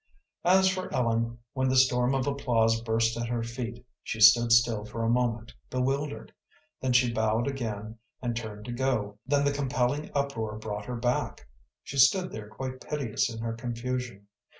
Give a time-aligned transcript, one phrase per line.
[0.43, 4.83] As for Ellen, when the storm of applause burst at her feet, she stood still
[4.83, 6.33] for a moment bewildered.
[6.81, 11.47] Then she bowed again and turned to go, then the compelling uproar brought her back.
[11.83, 14.25] She stood there quite piteous in her confusion.